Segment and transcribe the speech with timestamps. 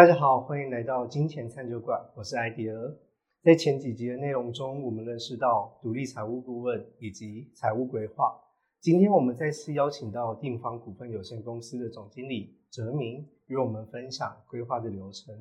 [0.00, 2.96] 大家好，欢迎来到金钱餐酒馆，我是艾迪尔。
[3.42, 8.34] 在前几集的内容中，我们认识到独立财务顾问以及财务规划。
[8.80, 15.34] 今天我们再次邀请到定方股份有限公司的总经理哲明，与我们分享规划的流程。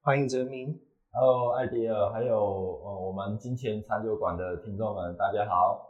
[0.00, 0.76] 欢迎哲明。
[1.12, 5.80] Hello，艾迪尔，还有呃我们金钱餐酒馆的听众们，大家好。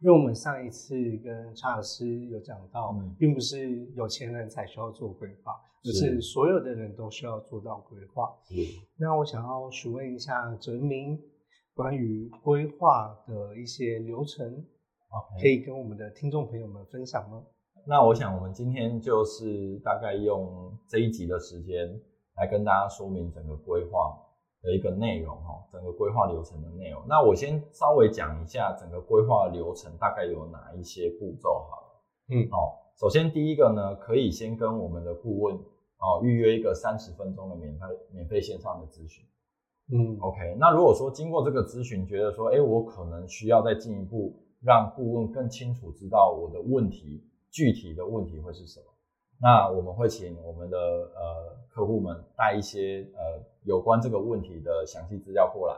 [0.00, 8.24] 因为我们上一次跟查尔斯有讲到，嗯并不是有钱人才需要做规划，而是是所有的人都需要做到规划。
[8.50, 8.56] 嗯
[8.98, 11.18] 那我想要询问一下哲明，
[11.74, 14.64] 关于规划的一些流程，
[15.40, 15.48] 可。
[15.48, 17.42] 以跟我们的听众朋友们分享吗？
[17.86, 21.88] 那我想我们今天就是大概用这一集的时间
[22.36, 24.18] 来跟大家说明整个规划
[24.60, 27.02] 的一个内容哈，整个规划流程的内容。
[27.08, 32.02] 那我先稍微讲一下整个规划流程大概有哪一些步骤好了。
[32.28, 39.24] 嗯哦，首先第一个呢，可以先跟我们的顾问哦预约一个三十分钟的免费免费线上的咨询。
[39.90, 48.86] 嗯 OK，那如果说经过这个咨询，觉得说，哎，我可能需要再进一步让顾问更清楚知道我的问题具体的问题会是什么，
[49.40, 55.74] 那我们会请我们的呃客户们带一些呃有关这个问题的详细资料过来，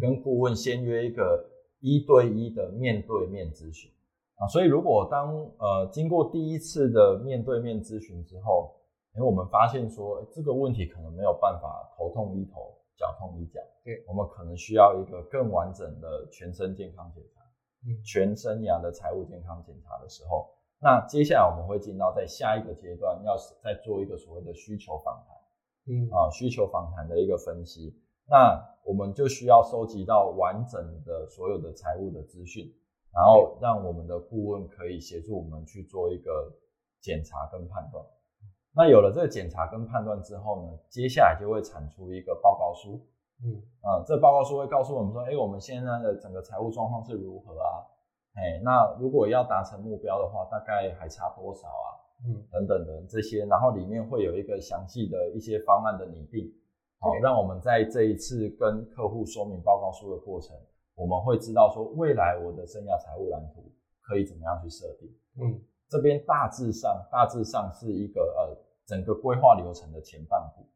[0.00, 3.88] 跟顾问先约一个一对一的面对面咨询
[4.36, 4.46] 啊。
[4.48, 8.74] 所以如果当呃经过第一次的面对面咨询之后，
[9.14, 17.40] 因为我们发现说诶这个问题可能没有办法头痛医头，脚痛医脚，对我们可能需要一个更完整的全身健康检查，
[17.86, 25.36] 嗯全生涯的财务健康检查的时候，那接下来我们会进到在下一个阶段，要再做一个所谓的需求访谈。
[25.88, 27.94] 嗯啊需求访谈的一个分析，
[28.28, 32.66] 那我们就需要收集到完整的所有的财务的资讯，
[33.16, 36.52] 然后让我们的顾问可以协助我们去做一个
[37.00, 38.04] 检查跟判断。
[38.74, 43.00] 那有了这个检查跟判断之后呢，接下来就会产出一个报告书。
[43.42, 47.84] 嗯啊，这报告书会告诉我们说，哎，我们现在的整个财务状况是如何啊？
[48.34, 51.88] 哎，那如果要达成目标的话，大概还差多少啊？
[52.24, 56.50] 嗯等等的这些，然后里面会有一个详细的一些方案的拟定，
[56.98, 60.56] 好、对让我们在这一次跟客户说明报告书的过程，
[60.96, 65.08] 我们会知道说未来我的生涯财务蓝图可以怎么样去设定。
[65.40, 70.66] 嗯这边大致上大致上是一个呃整个规划流程的前半部。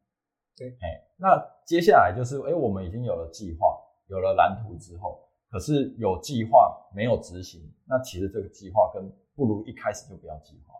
[0.55, 3.77] 对哎，那接下来就是哎，我们已经有了计划，
[4.07, 10.75] 有了蓝图之后，可是有计划没有执行，那其实这个计划跟不如一开始就不要计划。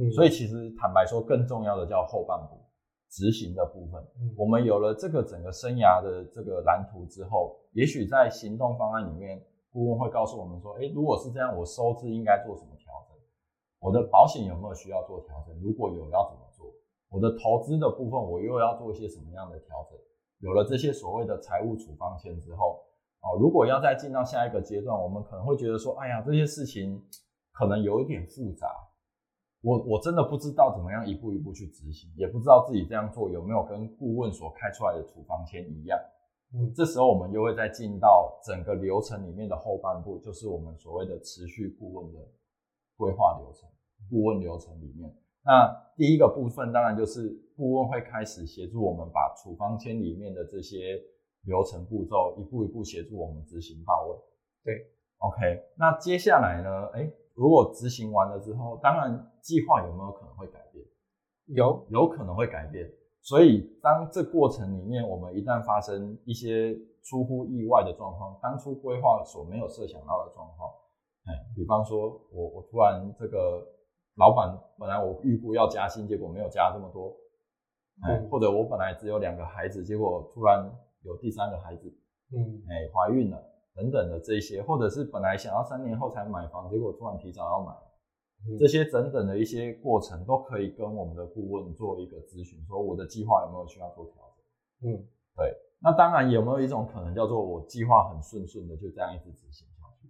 [0.00, 2.58] 嗯，所以其实坦白说，更重要的叫后半部
[3.10, 4.02] 执行的部分。
[4.20, 13.16] 嗯我们有了这个整个生涯的这个蓝图之后，也许在行动方案里面，顾问会告诉我们说，诶，如果是这样，我收支应该做什么调整？
[13.80, 15.56] 我的保险有没有需要做调整？
[15.60, 16.66] 如果有，要怎么做？
[17.10, 19.98] 我的投资的部分，我又要做一些什么样的调整？
[20.40, 22.84] 有了这些所谓的财务处方签之后，
[23.22, 27.02] 哦，如果要再进到下一个阶段，我们可能会觉得说，哎呀，这些事情
[27.52, 28.68] 可能有一点复杂，
[29.62, 35.98] 我我真的不知道怎么样一步一步去执行，也不知道自己这样做有没有跟顾问所开出来的处方签一样。
[36.54, 42.18] 嗯这时候我们又会再进到整个流程里面的后半部，就是我们所谓的持续顾问的
[42.96, 43.68] 规划流程、
[44.08, 45.14] 顾问流程里面。
[45.44, 50.98] 那第一个部分当然就是顾问会开始协助我们把处方签里面的这些
[51.42, 54.16] 流程步骤一步一步协助我们执行到位。
[54.64, 54.74] 对
[55.18, 55.62] ，OK。
[55.76, 56.86] 那接下来呢？
[56.94, 60.84] 哎，如果执行完了之后，当然计划有没有可能会改变？
[61.56, 62.86] 有有可能会改变。
[63.22, 70.70] 所以，当这过程里面，我们一旦发生一些出乎意外的状况，当初规划所没有设想到的状况，
[71.24, 73.66] 哎，比方说我我突然这个
[74.16, 77.16] 老板本来我预估要加薪，结果没有加这么多，
[78.02, 80.70] 哎，嗯或者我本来只有两个孩子，结果突然
[81.04, 81.88] 有第三个孩子，
[82.36, 82.36] 嗯
[82.68, 83.42] 哎，怀孕了
[83.74, 87.72] 等等的这些，或者是本来想要三年后才买房，结果突然提早要买。
[88.46, 94.90] 嗯这些整整的一些过程都可以跟我们的顾问做一个咨询，说我的计划有没有需要做调整。
[94.90, 95.06] 嗯
[95.36, 100.08] 对那当然有没有一种可能叫做我计划很顺顺的就这样一直执行下去，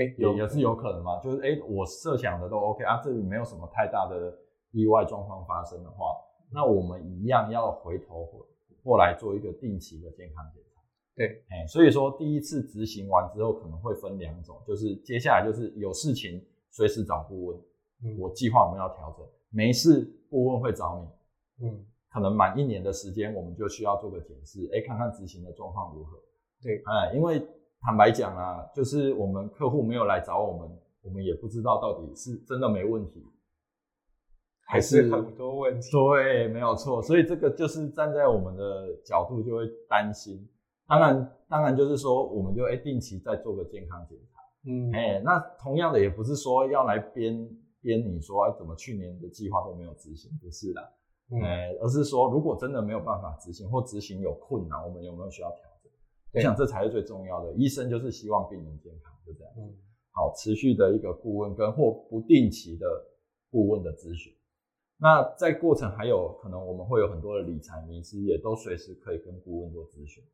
[0.00, 1.20] 哎也也是有可能嘛？
[1.22, 4.34] 就是哎、诶我设想的都 OK 啊，这里没有什么太大的
[4.72, 6.16] 意外状况发生的话，
[6.52, 8.46] 那我们一样要回头过
[8.82, 10.80] 过来做一个定期的健康检查。
[11.14, 16.42] 对，哎、所以说第一次执行完之后可能会分两种，就是接下来就是有事情
[16.76, 17.58] 随时找顾问，
[18.04, 26.18] 嗯我计划我们要调整，没事顾问会找你，嗯可能满一年的时间我们就需要做个检视，哎，看看执行的状况如何。
[26.62, 27.40] 对，哎，因为
[27.80, 33.24] 坦白讲啊，就是我们客户没有来找我们，我们也不知道到底是真的没问题，
[34.66, 35.90] 还是很多问题。
[35.90, 37.00] 对，没有错。
[37.00, 40.46] 所以这个就是站在我们的角度就会担心。
[40.86, 44.35] 当然，当然就是说，我们就哎定期再做个健康检查。
[44.66, 47.48] 嗯，哎，那同样的也不是说要来编
[47.80, 50.80] 编你说怎么去年的计划都没有执行，不是的。
[51.42, 55.90] 哎，而是说如果真的没有办法执行或执行有困难，我们有没有需要调整？
[56.34, 57.52] 我想这才是最重要的。
[57.54, 59.52] 医生就是希望病人健康，就这样。
[59.56, 59.74] 嗯，
[60.12, 62.86] 好，持续的一个顾问跟或不定期的
[63.50, 64.32] 顾问的咨询。
[64.98, 70.24] 那在过程还有可能我们会有很多的理财迷思，也都随时可以跟顾问做咨询。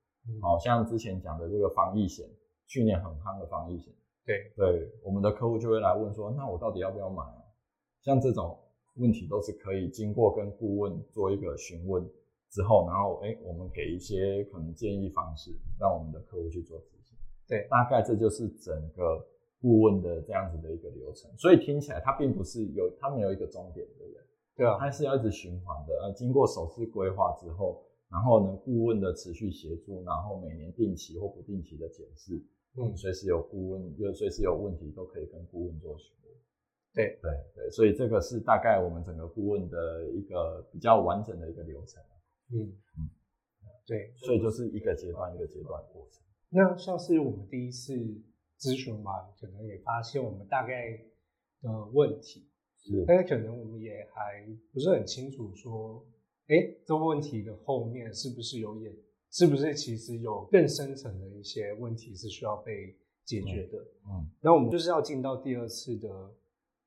[0.41, 2.29] 好像之前讲的这个防疫险，
[2.67, 3.93] 去年很夯的防疫险。
[4.25, 7.43] 对对，我们的客户就会来问说，那我到底要不要买啊？
[8.03, 8.59] 像这种
[8.97, 12.03] 问题都是可以经过跟顾问做一个询问
[12.51, 17.19] 之后，然后哎，我们给一些可能建议方式，让我们的客户去做执行。
[17.49, 19.25] 对，大概这就是整个
[19.61, 21.31] 顾问的这样子的一个流程。
[21.37, 24.23] 所以听起来它并不是有，它没有一个终点，对不对？
[24.55, 25.95] 对啊，它是要一直循环的。
[26.03, 32.41] 呃，经过首次规划之后，然后呢，顾问的持续协助，然后每年定期或不定期的检视，
[32.77, 36.33] 嗯，随时有顾问，有随时有问题都可以跟顾问做询问。
[36.95, 42.03] 对对对，所以这个是大概我们整个顾问的一个比较完整的一个流程。
[42.51, 42.61] 嗯
[42.99, 43.09] 嗯，
[43.87, 46.23] 对，所以就是一个阶段一个阶段过程。
[46.51, 47.95] 那像是我们第一次
[48.59, 50.99] 咨询完，可能也发现我们大概
[51.63, 52.49] 的问题。
[52.85, 56.05] 是但是可能我们也还不是很清楚，说，
[56.49, 58.93] 哎，这个问题的后面是不是有演，
[59.33, 62.95] 是不是其实有更深层的一些问题是需要被
[63.25, 63.79] 解决的？
[64.11, 66.09] 嗯，那我们就是要进到第二次的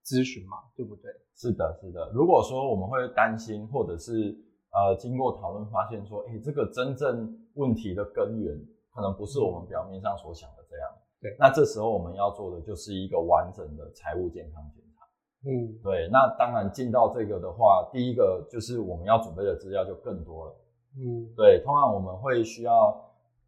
[0.05, 1.11] 咨询嘛，对不对？
[1.35, 2.11] 是的，是的。
[2.13, 4.37] 如果说我们会担心，或者是
[4.69, 8.55] 呃，经过讨论发现说，哎，这个真正问题的根源
[8.93, 10.91] 可能不是我们表面上所想的这样。
[11.21, 15.49] 对，那这时候我们要做的就是一个完整的财务健康检查。
[15.49, 20.55] 嗯，对，那当然进到这个的话，第一个就是我们要准备的资料就更多了。
[20.97, 22.95] 嗯，对，通常我们会需要，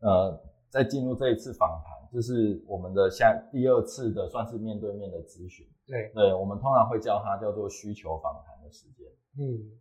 [0.01, 0.39] 呃，
[0.69, 5.65] 在进入这一次访谈，就是我们的下第二次的算是面对面的咨询。
[5.85, 9.07] 对，对，我们通常会叫它叫做需求访谈的时间。
[9.39, 9.71] 嗯，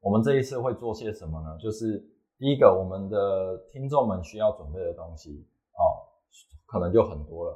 [0.00, 1.56] 我们这一次会做些什么呢？
[1.58, 1.98] 就是
[2.38, 5.46] 第一个，我们的听众们需要准备的东西
[5.78, 6.04] 哦，
[6.66, 7.52] 可能就很多了。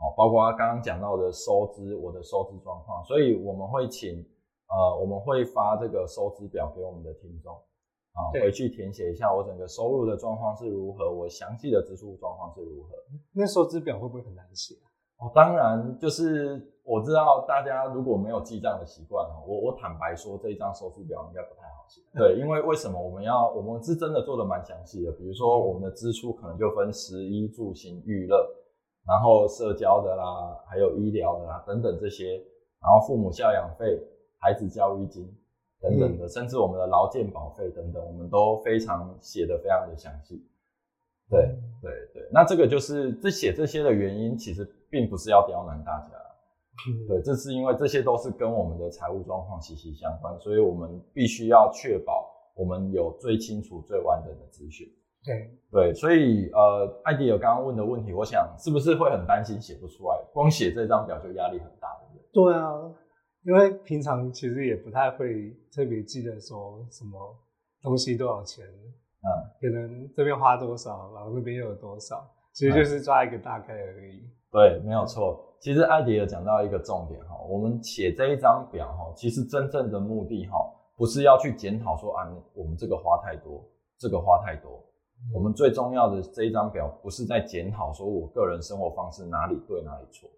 [0.00, 4.18] 哦，包括刚刚讲到的收支，我的收支状况，所以我们会请，
[4.66, 7.56] 呃，我们会发这个收支表给我们的听众，
[8.12, 12.90] 啊，回去填写一下我整个收入的状况是如何，我详细的支出状况是如何。
[13.32, 14.74] 那收支表会不会很难写？
[14.76, 14.88] 啊
[15.22, 22.02] 哦，当然，就是我知道大家如果没有记账的习惯，哈，我我坦白说这一张收支表应该不太好写。
[22.12, 28.58] 对，因为为什么我们要，我们是真的做的蛮详细的，比如说我们的支出可能就分食衣住行娱乐。
[29.04, 32.36] 然后社交的啦，还有医疗的啦，等等这些，
[32.80, 33.98] 然后父母教养费、
[34.38, 35.26] 孩子教育金
[35.82, 40.46] 等等的，甚至我们的劳健保费等等，我们都非常写的非常的详细。
[41.28, 41.40] 对
[41.80, 46.08] 对对，那这个就是这写这些的原因，其实并不是要刁难大家，
[47.08, 54.86] 对，这是因为这些都是跟我们的财务状况息息相关，所以我们必须要确保我们有最清楚、最完整的资讯。
[55.24, 60.18] 对对，所以呃，艾迪尔刚刚问的问题，我想是不是会很担心写不出来？
[60.32, 62.52] 光写这张表就压力很大，对不对？
[62.52, 62.92] 对啊，
[63.44, 67.36] 因为平常其实也不太会特别记得说什么
[67.82, 69.28] 东西多少钱，嗯，
[69.60, 74.22] 可能这边花多少，然后那边又有多少，其实就是抓一个大概而已。
[74.50, 75.56] 对，没有错。
[75.60, 80.58] 其实艾迪有讲到一个重点哈，我们写这一张表哈，其实真正的目的哈，
[80.96, 83.64] 不是要去检讨说啊，我们这个花太多，
[83.98, 84.84] 这个花太多。
[85.32, 90.28] 我们最重要的这一张表，不是在检讨说我个人生活方式哪里对哪里错，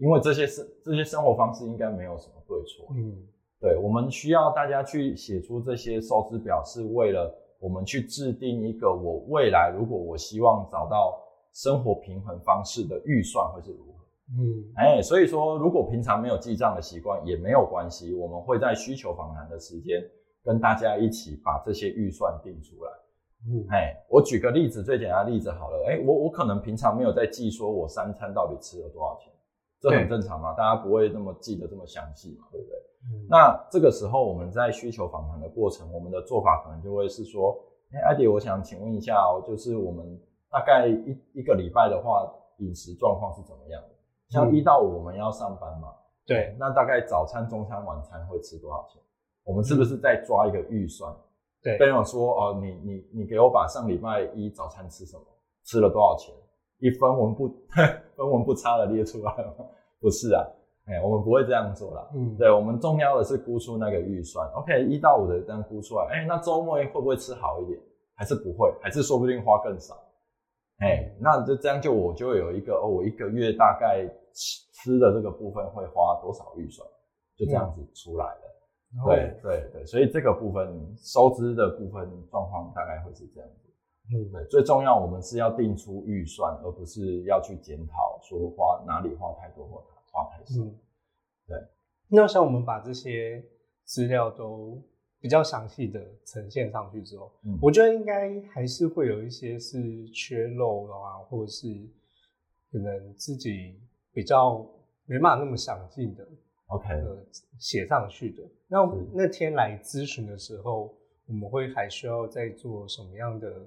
[0.00, 2.92] 因为这些生这些生活方式应该没有什么对错。
[2.96, 3.14] 嗯，
[3.60, 11.20] 对，我们需要大家去写出这些收支表，是为了我们去制定一个我未来如果我希望找到
[11.52, 13.90] 生活平衡方式的预算会是如何。
[14.38, 20.00] 嗯，哎，所以说如果平常没有记账的习惯也没有关系，我们会在需求访谈的时间
[20.42, 22.90] 跟大家一起把这些预算定出来。
[23.48, 29.29] 嗯，哎，我举个例子，最简单的例子好了，哎，我我可能平常没有在记，说我三餐到底吃了多少钱，
[29.80, 32.76] 这很正常嘛，大家不会那么记得这么详细嘛，对不对？
[33.02, 37.58] 嗯那这个时候我们在需求访谈的过程，我们的做法可能就会是说，
[37.92, 40.20] 哎，艾迪，我想请问一下哦，就是我们
[40.50, 43.88] 大概一一个礼拜的话，饮食状况是怎么样的？
[44.28, 45.88] 像一到五我们要上班嘛，
[46.26, 49.00] 对，那大概早餐、中餐、晚餐会吃多少钱？
[49.44, 51.10] 我们是不是在抓一个预算？
[51.62, 55.24] 对，跟我说哦，你你你给我把上礼拜一早餐吃什么，
[55.64, 56.34] 吃了多少钱，
[56.80, 57.48] 一分文不
[58.20, 59.64] 分文不差的列出来吗？
[59.98, 60.44] 不是啊，
[60.86, 62.06] 哎，我们不会这样做啦。
[62.14, 64.46] 嗯，对，我们重要的是估出那个预算。
[64.52, 67.80] OK，一到五的这样估出来，哎，那周末会不会吃好一点？
[68.14, 68.70] 还是不会？
[68.82, 69.94] 还是说不定花更少？
[70.80, 76.86] 哎，那就这样就我就有一个哦，我一个月大概吃吃的这个部分会花多少预算，
[77.36, 78.40] 就这样子出来了。
[79.06, 80.66] 对对对，所以这个部分
[80.98, 83.69] 收支的部分状况大概会是这样子。
[84.12, 90.60] 嗯，对，最重要我们是要定出预算，而不是要去检讨说花哪里花太多或花太少。
[90.62, 90.74] 嗯，
[91.46, 91.56] 对。
[92.08, 93.44] 那像我们把这些
[93.84, 94.82] 资料都
[95.20, 101.68] 比较详细的呈现上去之后，嗯我觉得应该还是会有一些是缺漏的啊，或者是
[102.72, 103.80] 可能自己
[104.12, 104.66] 比较
[105.06, 106.26] 没办法那么详尽的
[106.66, 107.24] OK，呃
[107.58, 108.42] 写上去的。
[108.66, 108.78] 那
[109.12, 110.92] 那天来咨询的时候，
[111.28, 113.66] 我们会还需要再做什么样的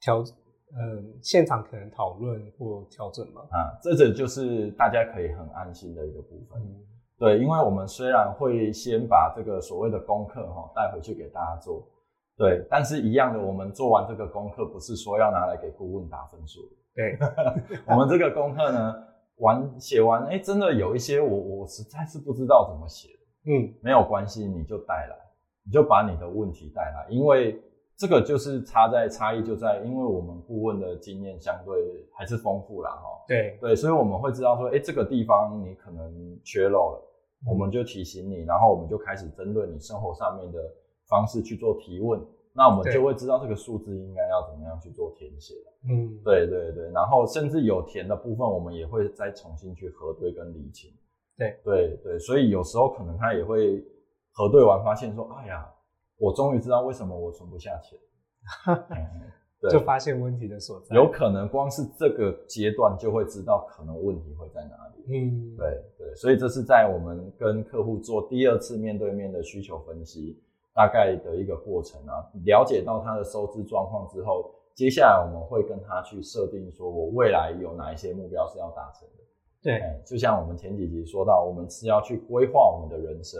[0.00, 0.24] 调？
[0.72, 3.40] 呃，现场可能讨论或调整嘛？
[3.50, 6.62] 啊，这个就是大家可以很安心的一个部分。
[6.62, 6.86] 嗯
[7.18, 11.86] 对，因为我们虽然会先把这个所谓的功课哈带回去给大家做，
[12.36, 16.60] 对，但是一样的，我们做完这个功课，不是说要拿来给顾问打分数。
[16.94, 17.18] 对，
[17.86, 18.94] 我们这个功课呢，
[19.38, 23.08] 完写完，哎，真的有一些我我实在是不知道怎么写，
[23.44, 25.16] 嗯没有关系，你就带来，
[25.66, 27.60] 你就把你的问题带来，因为
[28.00, 33.02] 这个就是差在差异就在，因为我们顾问的经验相对还是丰富啦哈。
[33.28, 37.02] 对，对，所以我们会知道说，哎，这个地方你可能缺漏了，
[37.46, 40.58] 我们就提醒你，然后我们就开始针对你生活上面的
[41.08, 42.18] 方式去做提问，
[42.54, 45.52] 那我们就会知道这个数字应该要怎么样去做填写。
[45.86, 50.90] 嗯，对对对，然后甚至有填的部分，我们也会再重新去核对跟理清。
[51.36, 53.84] 对对对，所以有时候可能他也会
[54.32, 55.70] 核对完发现说，哎呀，
[56.20, 57.98] 我终于知道为什么我存不下钱。
[59.70, 60.96] 就发现问题的所在。
[60.96, 65.04] 有可能光是这个阶段就会知道可能问题会在哪里。
[65.08, 79.14] 嗯，对对，所以这是在我们跟客户做第二次面对面的需求分析大概的一个过程啊，了解到他的收支状况之后，接下来我们会跟他去设定说，我未来有哪一些目标是要达成的。
[79.62, 83.38] 对，哎，就像我们前几集说到，我们是要去规划我们的人生，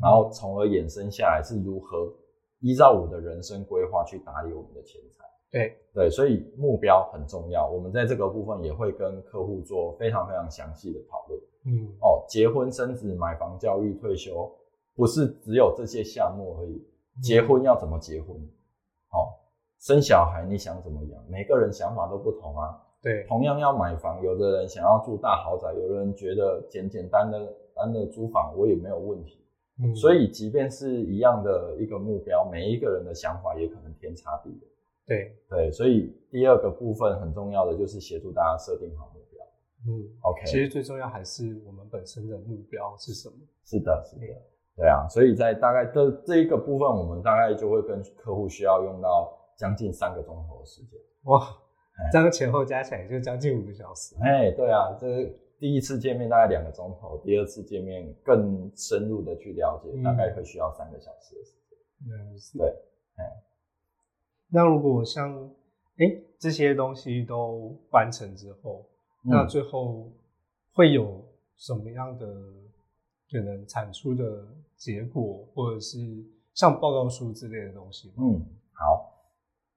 [0.00, 2.12] 然后从而衍生下来是如何
[2.60, 5.24] 依照我的人生规划去打理我们的钱财。
[5.50, 7.70] 对，对，所以目标很重要。
[7.70, 11.40] 我们在这个部分也会跟客户做非常非常详细的讨论。
[11.66, 14.52] 嗯，哦，结婚、生子、买房、教育、退休，
[14.94, 16.86] 不是只有这些项目而已。
[17.22, 18.36] 结婚要怎么结婚？
[18.36, 19.32] 哦，
[19.78, 21.24] 生小孩你想怎么养？
[21.30, 22.82] 每个人想法都不同啊。
[23.00, 29.45] 对，同样要买房，有的人想要住大豪宅，有的人觉得简简单的单的租房我也没有问题。
[29.82, 34.68] 嗯，所以，即便是一样的一个目标，每一个人的想法也可能天差地别。
[35.06, 39.44] 对，对，所以第二个部分很重要的就是协助大家设定好目标。
[39.86, 43.36] 嗯 OK，其实最重要还是我们本身的目标是什么。
[43.64, 44.26] 是的，是的，
[44.76, 50.98] 对啊，所以在大概的这一个部分，我们大概就会跟客户需要用到将近三个钟头的时间。
[51.24, 51.40] 哇
[51.98, 54.16] 哎，这样前后加起来就将近五个小时。
[54.22, 55.06] 哎，对啊，这
[55.66, 62.60] 第一次见面大概两个钟头，第二次见面更深入的去了解，嗯大概会需要三个小时的时间。
[62.60, 62.72] 对，
[64.48, 65.44] 那如果像
[65.96, 66.06] 哎
[66.38, 68.86] 这些东西都完成之后，
[69.24, 70.08] 那嗯最后
[70.72, 71.20] 会有
[71.56, 72.26] 什么样的
[73.28, 74.46] 可能产出的
[74.76, 75.98] 结果，或者是
[76.54, 78.14] 像报告书之类的东西吗？
[78.18, 78.40] 嗯，
[78.72, 79.12] 好。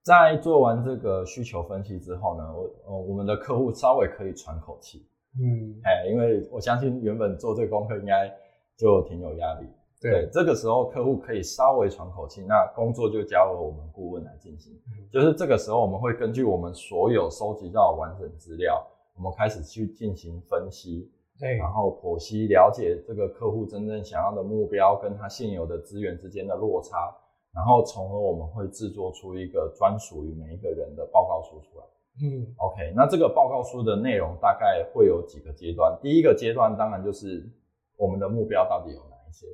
[0.04, 5.04] 在做完这个需求分析之后呢，我呃我们的客户稍微可以喘口气，
[5.38, 8.32] 嗯，哎，因为我相信原本做这个功课应该
[8.76, 9.66] 就挺有压力。
[10.00, 14.72] 对，这个时候客户可以稍微喘口气，那工作就交由我们顾问来进行。
[14.88, 18.82] 嗯就是这个时候，我们会根据我们所有收集到的完整资料，
[19.14, 27.14] 我们开始去进行分析，对，然后剖析了解这个客户真正想要的目标跟他现有的资源之间的落差，
[27.52, 31.84] 然后从而我们会制作出一个专属于每一个人的报告书出来。
[32.22, 35.98] 嗯 OK，那这个报告书的内容大概会有几个阶段。
[36.02, 37.48] 第一个阶段当然就是
[37.96, 39.46] 我们的目标到底有哪一些。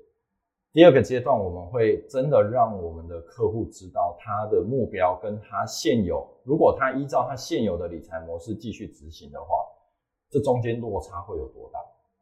[0.73, 9.65] 第二个阶段，我们会真的让我们的客户知道他的目标跟他现有，如果他依照他现有的理财模式继续执行的话，
[10.29, 11.79] 这中间落差会有多大？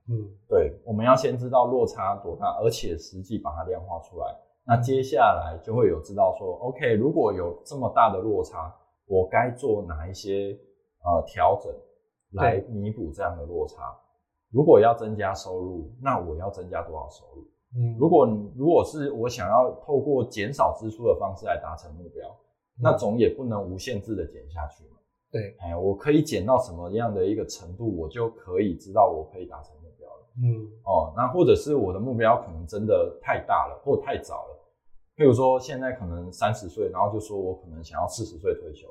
[0.08, 4.26] 嗯对，我们要先知道落差多大，而且实际把它量化出来。
[4.66, 8.72] 那接下来就会有知道说，OK，如果有这么大的落差，
[9.06, 10.58] 我该做哪一些
[11.04, 11.72] 呃调整
[12.32, 13.94] 来弥补这样的落差。
[14.50, 17.44] 如果要增加收入，那我要增加多少收入？
[17.76, 22.28] 嗯，如果如果是我想要透过减少支出的方式来达成目标，
[22.80, 24.96] 那总也不能无限制的减下去嘛。
[25.32, 30.26] 对，哎，我可以减到什么样的一个程度，我就可以知道我可以达成目标了。
[30.40, 34.53] 嗯哦，那或者是我的目标可能真的太大了，或太早了。
[35.16, 38.88] 譬如说现在可能三十岁，然后就说我可能想要四十岁退休，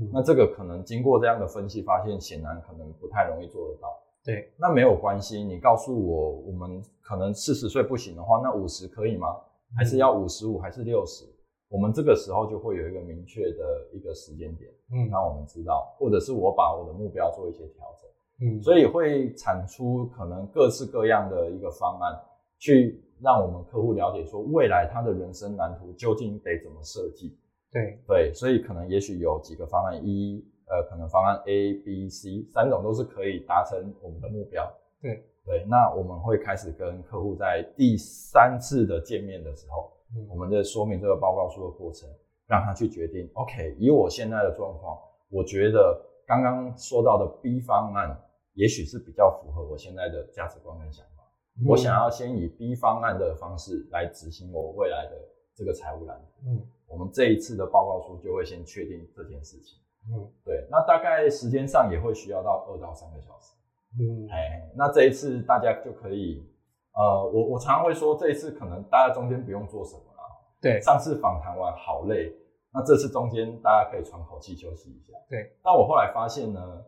[0.00, 3.88] 嗯那这个可能经过这样的分析，发现显然可能不太容易做得到。
[4.24, 9.28] 对，那没有关系，你告诉我，我们可能四十岁不行的话，那五十可以吗？
[9.76, 11.24] 还是要五十五，还是六十？
[11.68, 18.48] 我们这个时候就会有一个明确的一个时间点，嗯让我们知道，或者是我把我的目标做一些调整。
[18.48, 22.18] 嗯，所以会产出可能各式各样的一个方案，
[22.58, 27.36] 去让我们客户了解说未来他的人生蓝图究竟得怎么设计。
[27.70, 34.70] 对，对，所以可能也许有几个方案，一呃可能方案 A、B、C 三种都是可以达成我们的目标。
[35.00, 39.92] 对对，那我们会开始跟客户在第三次的见面的时候，
[40.28, 42.08] 我嗯们在说明这个报告书的过程，
[42.46, 43.28] 让他去决定。
[43.34, 44.98] OK，以我现在的状况，
[45.30, 48.18] 我觉得刚刚说到的 B 方案，
[48.54, 51.17] 也许是比较符合我现在的价值观跟想法。
[51.66, 55.16] 我想要先以 B 方案的方式来执行我未来的
[55.54, 56.50] 这个财务蓝图。
[56.50, 59.78] 嗯我们这一次的报告书就会先确定这件事情。
[60.10, 63.54] 嗯对，那大概时间上也会需要到二到三个小时。
[64.00, 66.46] 嗯哎，那这一次大家就可以，
[66.94, 70.22] 呃，我我常常会说，这一次可能大家中间不用做什么了。
[70.62, 72.34] 对上次访谈完好累，
[72.72, 75.12] 那这次中间大家可以喘口气休息一下。
[75.28, 76.84] 对，但我后来发现呢，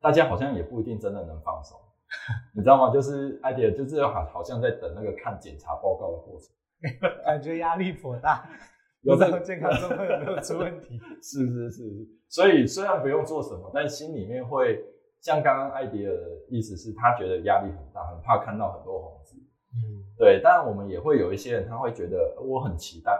[0.00, 1.76] 大家好像也不一定真的能放松，
[2.54, 2.92] 你知道吗？
[2.92, 6.48] 就是 idea 就是好好像在等那个看检查报告的过程。
[7.24, 8.48] 感觉压力颇大，
[9.02, 10.98] 有这不知道健康状况有没有出问题？
[11.22, 14.84] 是是是是，所以虽然不用做什么，但心里面会
[15.20, 19.36] 像刚刚艾迪尔的意思是，他觉得压力很大，很怕看到很多红字。
[19.74, 23.16] 嗯对，当然我们也会有一些人，他会觉得我很期待，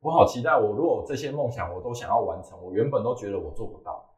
[0.00, 4.09] 我好期待，我如果这些梦想我都想要完成，我原本都觉得我做不到，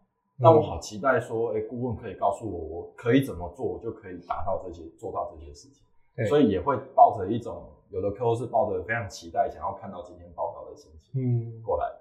[0.43, 5.85] 那我好期待说，哎、顾问可以告诉我，我可以怎么做，我就可以达到这些，做到这些事情。
[6.17, 11.13] 对所以也会抱着一种，有的客户是抱着非常期待，想要看到今天报告的心情。
[11.15, 12.01] 嗯过来的，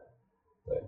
[0.66, 0.84] 对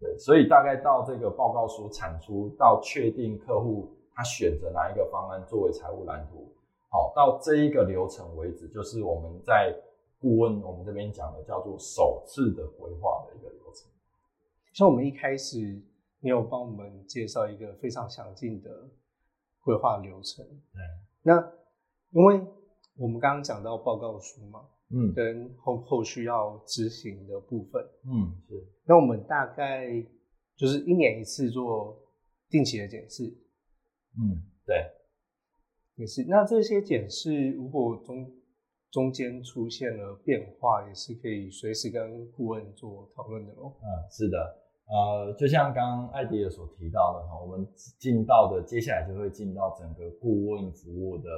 [0.00, 6.52] 对，所以大概到这个报告书产出，到确定客户他选择哪一个方案作为财务蓝图，
[6.88, 9.74] 好，到这一个流程为止，就是我们在
[10.20, 13.88] 顾问我们这边讲的叫做首次的规划的一个流程。
[14.72, 15.80] 像我们一开始，
[16.20, 18.70] 你有帮我们介绍一个非常详尽的
[19.62, 20.44] 规划流程。
[20.46, 20.80] 对，
[21.22, 21.52] 那
[22.10, 22.40] 因为
[22.96, 29.88] 我们刚刚讲到报告书嘛，嗯跟后后续要执行的部分，嗯是，那我们大概
[30.56, 31.98] 就是一年一次做
[32.48, 33.24] 定期的检视，
[34.18, 34.76] 嗯对，
[35.96, 36.24] 也是。
[36.28, 38.30] 那这些检视如果中
[38.90, 43.74] 中间出现了变化，也是可以随时跟顾问做讨论的哦。
[43.80, 44.59] 嗯是的。
[44.90, 47.66] 呃，就像刚刚艾迪尔所提到的哈，我们
[47.98, 51.30] 进到的接下来就会进到整个顾问服务的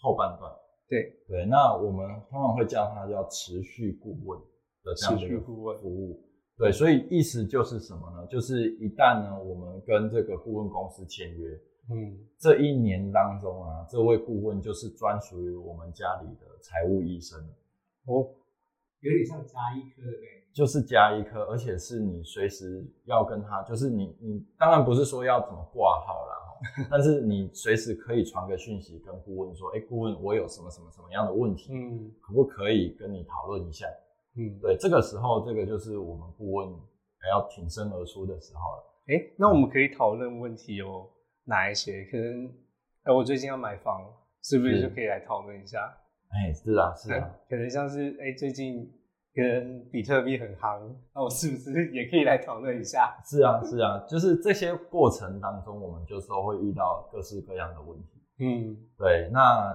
[0.00, 0.50] 后半段。
[0.88, 4.40] 对，对，那我们通常会叫它叫持续顾问
[4.82, 6.18] 的这样的持一个续顾问服务。
[6.56, 8.26] 对，所以意思就是什么呢？
[8.26, 17.38] 就是一旦呢，我们跟这个顾问公司签约，嗯这一年当中啊，这位顾问就是专属于我们家里的财务医生，
[18.06, 18.26] 哦，
[19.00, 20.38] 有点像加一颗的概念。
[20.52, 26.34] 就是加一颗，而且是你随时要跟他，就是你你当然不是说要怎么挂号啦，
[26.82, 33.86] 哈 但是你随时可以传个讯息跟顾问说，哎，顾问，我有什么什么什么样的问题，嗯可不可以跟你讨论一下？
[34.36, 36.68] 嗯，对，这个时候，这个就是我们顾问
[37.20, 38.84] 还要挺身而出的时候了。
[39.14, 41.08] 哎，那我们可以讨论问题有
[41.44, 42.04] 哪一些？
[42.06, 42.46] 可能，
[43.04, 45.78] 哎，我最近要买房，是不是是就可以来讨论一下？
[46.30, 48.88] 哎，是啊，是啊，可能像是哎，最近
[49.34, 50.80] 跟比特币很夯，
[51.14, 53.16] 那我是不是 也可以来讨论一下？
[53.24, 58.22] 是啊，是啊，就是这些过程当中，我们就说会遇到各式各样的问题。
[58.40, 59.70] 嗯对，那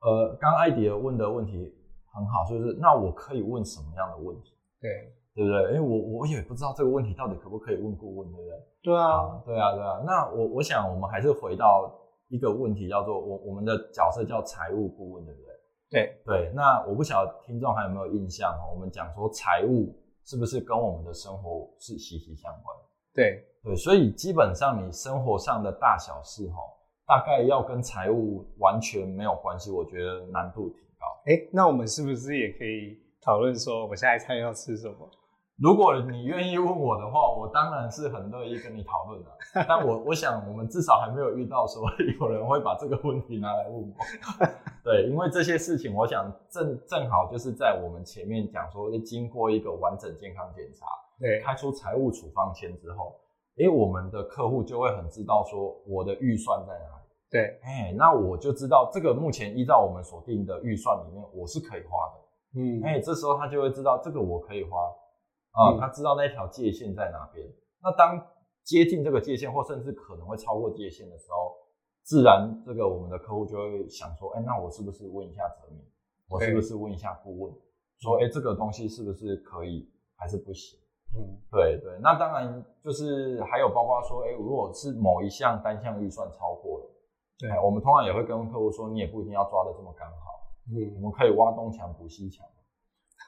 [0.00, 1.74] 呃，刚刚艾迪尔问的问题
[2.12, 4.90] 很好，就是那我可以问什么样的问题，对
[5.34, 5.74] 对不对？
[5.74, 8.56] 因为我我也不知道这个问题到底可不可以问顾问，对不对？
[8.82, 10.02] 对啊，啊，对啊，对啊。
[10.06, 11.92] 那我我想我们还是回到
[12.28, 15.47] 一个问题，叫做我我们的角色叫财务顾问，对不对？
[15.90, 18.74] 对对，那我不晓得听众还有没有印象哦？
[18.74, 22.76] 我们讲说财务是不是跟我们的生活是息息相关？
[23.14, 26.56] 对对，所以基本上你生活上的大小事哈，
[27.06, 31.06] 大概要跟财务完全没有关系，我觉得难度挺高。
[31.24, 35.10] 哎，那我们是不是也可以讨论说，我下一餐要吃什么？
[35.60, 39.30] 如果你愿意问我的话，我当然是很乐意跟你讨论的。
[39.66, 41.82] 但我我想，我们至少还没有遇到说
[42.20, 43.92] 有人会把这个问题拿来问我。
[44.84, 50.86] 对，因为这些事情，我想正正好就是在我们前面讲说，经过一个完整健康检查，
[51.18, 53.16] 对开出财务处方签之后，
[53.58, 57.08] 诶，我们的客户就会很知道说我的预算在哪里。
[57.30, 62.60] 对，哎，那我就知道这个目前依照我们所定的预算里面，我是可以花的。
[62.60, 64.78] 嗯，哎，这时候他就会知道这个我可以花
[65.58, 65.78] 啊，嗯。
[65.78, 67.46] 他知道那条界限在哪边。
[67.82, 68.24] 那当
[68.62, 71.56] 接近这个界限，或甚至可能会超过界限的时候，
[72.02, 75.82] 自然这个我们的客户就会想说，哎，那我是不是问一下泽明？
[76.28, 77.54] 我是不是问一下顾问，
[77.98, 80.78] 说，哎，这个东西是不是可以还是不行？
[81.16, 86.90] 嗯，对对，那当然就是还有包括说，哎，如果是某一项单项预算超过了，
[87.38, 87.50] 对。
[87.50, 90.52] 哎，我们通常也会跟客户说，你也不一定要抓的这么刚好。
[90.68, 90.76] 嗯。
[90.96, 92.46] 我嗯，们可以挖东墙补西墙，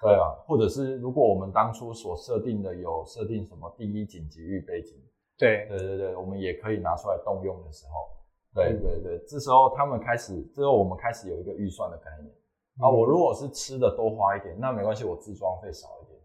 [0.03, 4.97] 对啊，或者是如果我们当初所设定的有设定什么第一紧急预备金，
[5.39, 8.09] 对，对对对，我们也可以拿出来动用的时候，
[8.55, 8.81] 对嗯。
[8.81, 12.33] 对对，这时候他们开始，之后我们开始有一个预算的概念。
[12.79, 12.97] 啊，嗯。
[12.97, 16.19] 我如果是吃的多花一点，那没关系，我自装费少一点，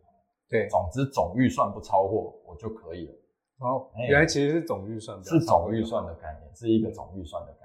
[0.49, 3.13] 对，总之总预算不超过我就可以了，
[3.59, 4.07] 哦，哎。
[4.07, 7.64] 原来其实是总预算是，总预算的概念，是一个总预算的概念。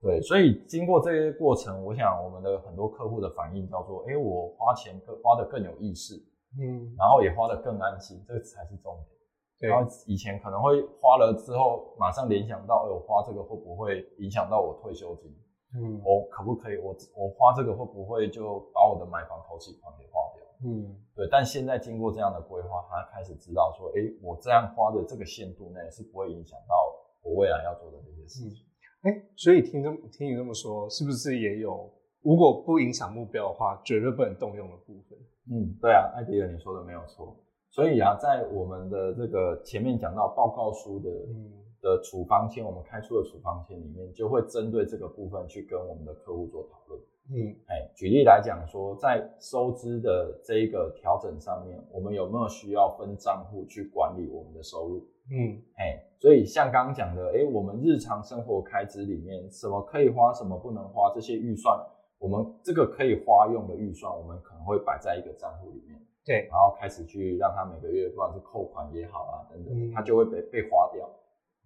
[0.00, 6.14] 对，所以经过这些过程，我想我们的很多客户的反应叫做：哎，我花钱更花的更有意识，
[6.60, 9.16] 嗯，然后也花的更安心，这个才是重点。
[9.58, 15.34] 对，然后以前可能会花了之后，马上联想到，哎，我花这个会不会影响到我退休金？
[15.74, 16.76] 嗯，我可不可以？
[16.76, 20.70] 我我花这个会不会就把我的买房投期款给花掉？
[20.70, 26.74] 嗯，对，但现在经过这样的规划，他开始知道说，哎，我这样花的这个限度内是不会影响到
[27.22, 28.65] 我未来要做的这些事情。
[29.06, 31.88] 哎，所以听这么听你这么说，是不是也有
[32.22, 35.16] 如果不影响目标的话，绝对不能动用的部分？
[35.48, 37.36] 嗯，对啊，艾迪尔你说的没有错。
[37.70, 47.00] 所以啊，在我们的这个前面讲到报告书的嗯的处方签，我们开出的处方签里面，就会针对这个部分去跟我们的客户做讨论。
[47.30, 55.06] 嗯哎，举例来讲说，在收支的这一个调整上面，我们有没有需要分账户去管理我们的收入？
[55.30, 61.76] 嗯哎，所以像刚刚讲的，哎，我们日常生活开支里面，什么可以花，什么不能花，这些预算，
[62.18, 71.08] 我们这个可以花用的预算，我们可能会摆在一个账户里面，对，然后开始去让它每个月，不管是扣款也好啊，等等，嗯它就会被被花掉。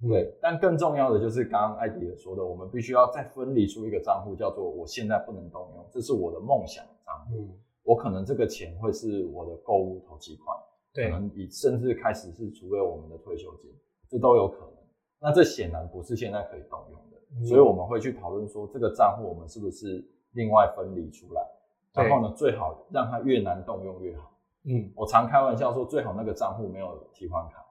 [0.02, 7.36] 嗯对，但更重要的就是刚刚艾迪也说的，我们必须要再分离出一个账户，叫做我现在不能动用，这是我的梦想账户。
[7.36, 10.56] 嗯我可能这个钱会是我的购物投机款，
[10.92, 13.70] 可，能以甚至开始是除了我们的退休金，
[14.08, 14.74] 这都有可能。
[15.20, 21.46] 那这显然不是现在可以动用的，嗯所以我们会去讨论说，这个账户我们是不是另外分离出来，
[21.92, 24.30] 然后呢，最好让它越难动用越好。
[24.64, 27.64] 嗯我常开玩笑说，最好那个账户没有提款卡，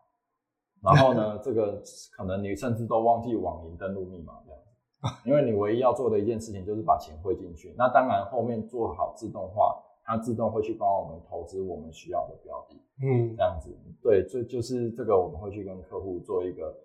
[0.82, 1.82] 然后呢， 这个
[2.16, 7.74] 可能你甚至都忘记网银登录密码这样子，因为你唯一要做的一件事情就是把钱汇进去。
[7.78, 9.76] 那当然后面做好自动化，
[10.10, 13.70] 它自动会去帮我们投资我们需要的标的，嗯这样子。
[14.02, 16.76] 对，这就是这个我们会去跟客户做一个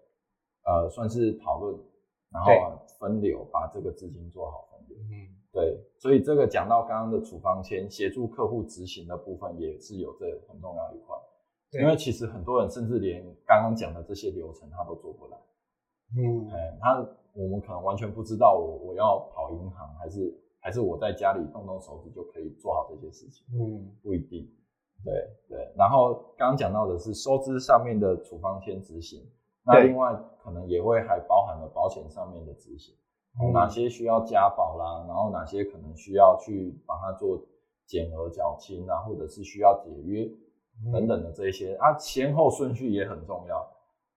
[0.66, 1.74] 呃算是讨论，
[2.30, 4.98] 然后啊分流，把这个资金做好分流。
[4.98, 11.16] 嗯对，所以这个讲到刚刚的处方签，协助客户执行的部分也是有这很重要一块。
[11.80, 15.36] 因为其实很多人甚至连刚刚讲的这些流程他都做不来，
[16.16, 20.32] 嗯哎，他我们可能完全不知道我我要跑银行，还是
[20.64, 24.50] 还是我在家里动动手指就可以做好这些事情，嗯不一定。
[25.04, 25.12] 对
[25.46, 29.20] 对，然后刚刚讲到的是收支上面的处方签执行，
[29.66, 32.94] 那另外可能也会还包含了保险上面的执行。
[33.42, 37.38] 嗯哪些需要加保啦，然后哪些可能需要去把它做
[37.84, 40.26] 减额缴清啊，或者是需要解约
[40.90, 43.58] 等等的这一些啊，前后顺序也很重要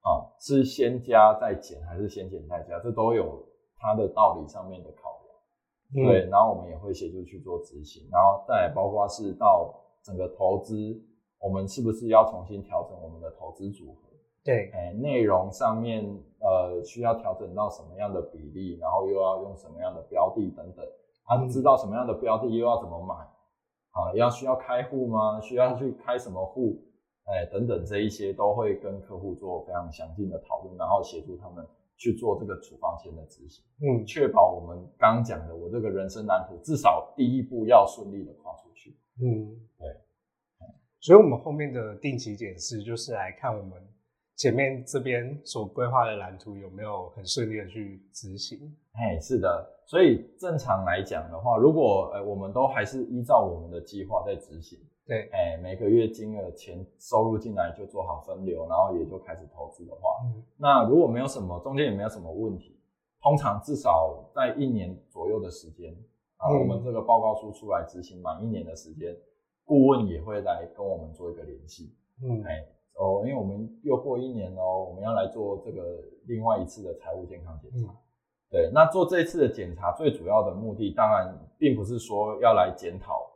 [0.01, 3.43] 啊，是先加再减还是先减再加，这都有
[3.77, 5.16] 它的道理上面的考量。
[5.95, 9.73] 嗯对，然后我们也会协助去做执行，然后再包括是到
[10.03, 10.75] 整个投资，
[11.39, 14.07] 我们是不是要重新调整我们的投资组合？
[14.43, 16.03] 对哎，内容上面
[16.39, 20.85] 呃需要调整到什么样的比例，然后又要用什么样的标的等等，
[21.25, 23.13] 啊，嗯知道什么样的标的又要怎么买，
[23.91, 25.39] 啊，要需要开户吗？
[25.41, 26.81] 需要去开什么户？
[27.25, 38.95] 哎，等等这一些都会跟客户做非常详尽的讨论，然后协助他们去做这个处方签的执行，嗯确保我们刚刚讲的我这个人生蓝图至少第一步要顺利的跨出去。
[39.19, 39.87] 嗯对，
[40.99, 43.81] 所以我们后面的定期检视就是来看我们
[44.35, 48.59] 前面这边所规划的蓝图有没有很顺利的去执行。
[48.93, 54.77] 哎，是的，所以正常来讲的话，如果呃我们都还是依照我们的计划在执行，
[55.07, 62.77] 对，哎，每个月金额钱收入进来就做好分流，然后也就开始投资的话，嗯那如果没有什么中间也没有什么问题，
[63.21, 65.93] 通常至少在一年左右的时间
[66.35, 69.15] 啊，嗯我们这个报告书出来执行满一年的时间，
[69.63, 72.65] 顾问也会来跟我们做一个联系，嗯哎。
[72.99, 77.91] 哦，因为我们又过一年喽，我们要来做这个另外一次的财务健康检查。
[77.91, 77.95] 嗯
[78.49, 83.26] 对，那做这次的检查最主要的目的，当然并不是说要来检讨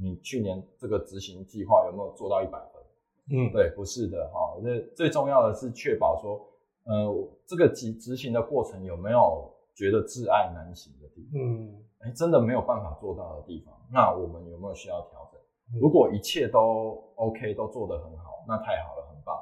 [0.00, 2.82] 你去年这个执行计划有没有做到一百分。
[3.30, 4.58] 嗯，对，不是的哈。
[4.62, 6.48] 那最重要的是确保说，
[6.84, 11.40] 呃，这个执执行的过程有没有觉得挚爱难行的地方？
[11.40, 15.38] 嗯，哎，真的没有办法做到的地方，那我们有没有需要调整？
[15.40, 15.44] 嗯
[15.78, 19.36] 如果一切都 OK，都做得很好，那太好了，很棒。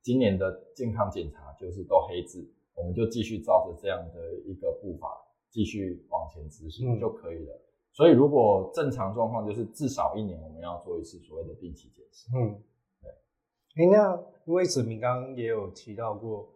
[0.00, 5.08] 今年的健康检查就是都黑字，我们就继续照着这样的一个步伐
[5.50, 7.60] 继续往前执行嗯就可以了。
[7.92, 12.28] 所以如果正常状况就是至少一年我们要做一次所谓的定期检视。
[12.34, 12.58] 嗯，
[13.02, 13.84] 对。
[13.84, 16.48] 哎，那因为子明刚刚也有提到过，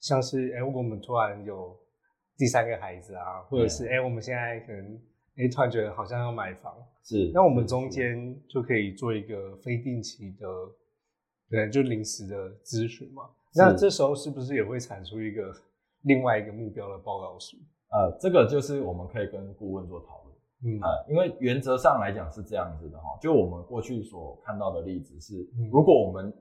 [0.00, 1.74] 像是哎，如果我们突然有
[2.36, 5.00] 第三个孩子啊，或者是哎，我们现在可能
[5.36, 10.46] 哎突然觉得好像要买房，是，那我们中间就可以做一个非定期的，
[11.48, 13.30] 对，就临时的咨询嘛。
[13.54, 15.52] 那这时候是不是也会产出一个
[16.02, 17.56] 另外一个目标的报告书？
[17.90, 20.19] 呃，这个就是我们可以跟顾问做讨论。
[20.62, 26.32] 嗯呃，因为原则上来讲是这样子的哈，就我们过去所看到的例子是嗯，如果我们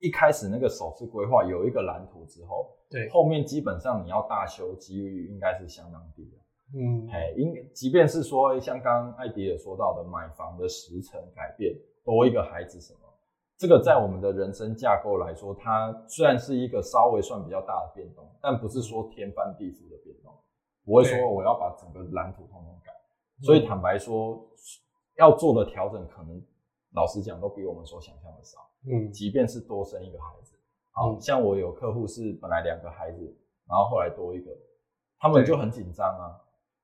[0.00, 6.36] 一一开始那个首次规划有一个蓝图之后，对，后面基本上你要大修几率应该是相当低的。
[6.74, 13.00] 嗯哎，应即便是说像刚刚艾迪也说到的买房的时程改变，多一个孩子什么，
[13.58, 20.32] 这个在我们的人生架构来说，它虽然是一个稍微算比较大的变动，但不是说天翻地覆的变动，
[20.84, 22.81] 不会说我要把整个蓝图通通改。
[23.42, 24.40] 所以坦白说，
[25.18, 26.40] 要做的调整可能
[26.94, 28.58] 老实讲都比我们所想象的少。
[28.84, 30.56] 嗯即便是多生一个孩子，
[30.92, 33.20] 啊、嗯像我有客户是本来两个孩子，
[33.68, 34.50] 然后后来多一个，
[35.18, 36.40] 他们就很紧张啊，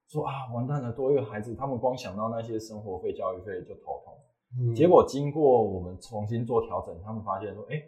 [0.08, 4.14] 说啊完蛋了，多一个孩子，他们光想到那些生活费、教育费就头痛。
[4.60, 7.82] 嗯结果经过我们重新做调整，他们发现说，哎、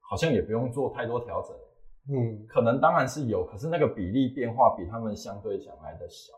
[0.00, 1.56] 好像也不用做太多调整，
[2.14, 6.34] 嗯可能当然是有，可是那个比例变化比他们相对想来的小。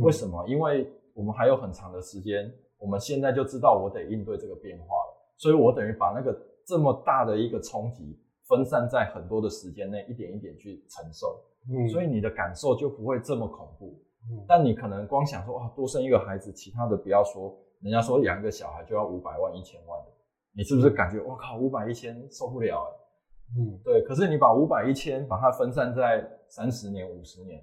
[0.00, 0.46] 为什么？
[0.48, 14.00] 因为我们还有很长的时间，我们现在就知道我得应对这个变化了，所以我等于把那个这么大的一个冲击分散在很多的时间内，一点一点去承受，嗯所以你的感受就不会这么恐怖。
[14.30, 20.12] 嗯但你可能光想说啊，多生一个孩子，其他的不要说，人家说养一个小孩就要五百万、一千万的，
[20.56, 23.60] 你是不是感觉我靠，五百一千受不了哎？
[23.60, 27.62] 嗯对，可是你把五百一千把它分散在三十年、五十年，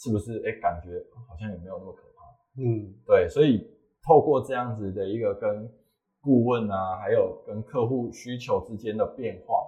[0.00, 0.42] 是不是？
[0.46, 2.24] 哎，感觉好像也没有那么可怕。
[2.56, 3.70] 嗯对，所以
[4.02, 5.70] 透过这样子的一个跟
[6.22, 9.66] 顾问啊，还有跟客户需求之间的变化，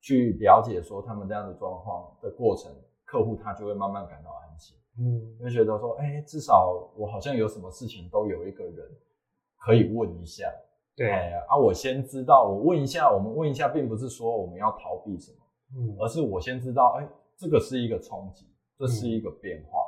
[0.00, 2.70] 去了解说他们这样的状况的过程，
[3.04, 8.86] 客户他就会慢慢感到安心，嗯就会觉得说，哎，至少我好像有什么事情都有一个人
[9.64, 10.44] 可以问一下。
[10.96, 15.38] 对哎啊，我先知道，我问一下，我们问一下，并不是说我们要逃避什么。
[15.76, 18.44] 嗯而是我先知道，哎、这个是一个冲击，
[18.80, 19.78] 这是嗯一个变化。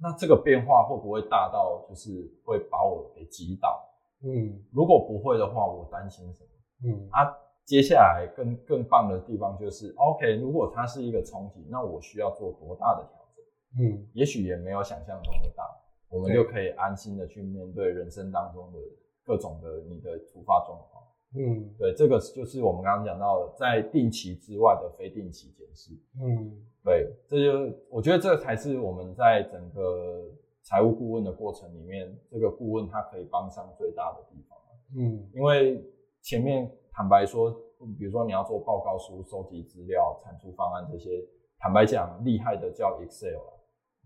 [0.00, 2.10] 那这个变化会不会大到就是
[2.44, 3.84] 会把我给击倒？
[4.24, 6.50] 嗯如果不会的话，我担心什么？
[6.90, 13.84] 嗯啊，接下来更更棒的地方就是，OK，如果它是一个冲击，那我需要做多大的调整？
[13.84, 15.62] 嗯也许也没有想象中的大，
[16.08, 18.78] 我们就可以安心的去面对人生当中的
[19.24, 21.04] 各种的你的突发状况。
[21.36, 25.92] 嗯对，这个就是我们刚刚讲到的，在定期之外的非定期检视。
[26.22, 30.24] 嗯对，这就我觉得这才是我们在整个
[30.62, 34.58] 财务顾问的过程里面，这个顾问他可以帮上最大的地方。
[34.96, 35.84] 嗯因为
[36.22, 37.50] 前面坦白说，
[37.98, 41.22] 比如说你要做报告书、收集资料、产出方案这些，
[41.58, 43.52] 坦白讲，厉害的叫 Excel 啊，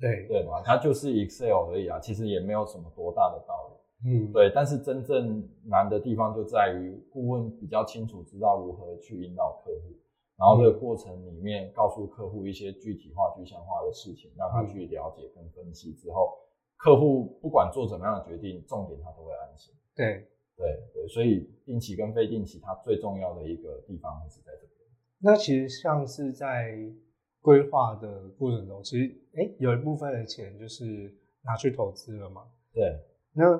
[0.00, 0.60] 对对嘛？
[0.64, 4.10] 它就是 Excel 而已啊，其实也没有什么多大的道理。
[4.10, 9.94] 嗯对，但是真正难的地方就在于顾问比较清楚知道如何去引导客户，
[10.42, 16.36] 然后这个过程里面告诉客户一些具体化、具象化的事情，让他去了解跟分析之后，
[16.76, 19.72] 客户不管做怎么样的决定，重点他都会安心。
[19.94, 20.26] 对。
[20.54, 24.86] 对对，所以定期跟非定期，它最重要的一个地方会是在这边。
[25.18, 26.76] 那其实像是在
[27.40, 32.42] 规划的过程中，其实哎、诶有一部分的钱就是拿去投资了嘛。
[32.74, 32.82] 对，
[33.32, 33.58] 那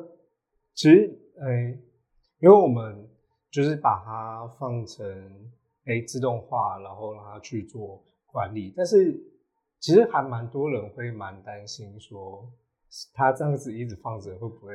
[0.75, 1.51] 其实呃、
[2.41, 3.09] 因为我们
[3.51, 5.07] 就是把它放成
[5.85, 9.13] 哎、诶自动化，然后让它去做管理，但是
[9.81, 12.49] 其实还蛮多人会蛮担心说，
[13.13, 14.73] 他这样子一直放着会不会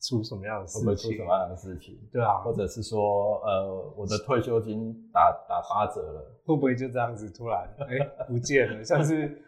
[0.00, 0.80] 出什么样的事情？
[0.80, 1.98] 会不会出什么样的事情？
[2.12, 8.84] 对啊，或者是说，呃，我的退休金打打八折了，会不会就这样子突然哎、不见了？
[8.84, 9.42] 像是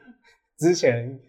[0.57, 1.21] 之前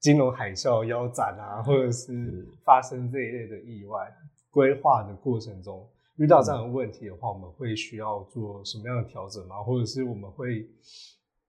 [0.00, 4.12] 金融海啸腰斩啊，或者是发生这一类的意外，
[4.50, 9.62] 规划的过程中遇到这样的问题的话，我们会需要做什么样的调整吗？
[9.62, 10.62] 或者是我们会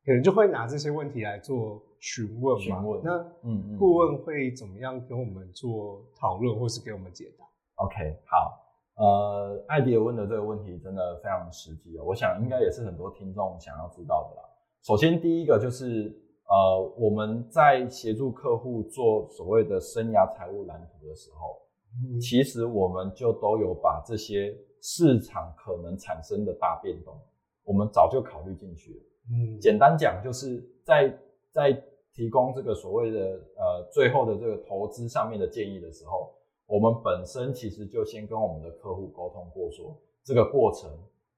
[0.06, 2.62] 可能就会拿这些问题来做询问嘛。
[2.62, 3.12] 询问那
[3.44, 7.46] 嗯嗯，顾问会怎么样跟我们做讨论，或是给我们解答
[7.84, 14.48] ？OK，好，呃，艾迪尔问的这个问题真的非常实际哦，我想应该也是很多听众想要知道的啦。
[14.84, 16.16] 首先，第一个就是
[16.48, 21.58] 呃，我们在协助客户做所谓的生涯财务蓝图的时候，
[21.92, 27.20] 嗯其实我们就都有把这些市场可能产生的大变动，
[27.64, 29.02] 我们早就考虑进去了。
[29.32, 31.20] 嗯简单讲，就是在
[31.52, 36.34] 在提供这个所谓的呃最后的这个投资上面的建议的时候，
[36.68, 40.90] 我们本身其实就先跟我们的客户沟通过说，这个过程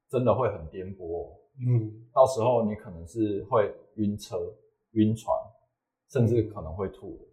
[0.09, 4.37] 真的会很颠簸、哦，嗯到时候你可能是会晕车、
[4.91, 5.35] 晕船，
[6.09, 7.30] 甚至可能会吐的。